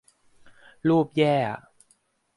[0.87, 1.59] รูปแย่อ่ะ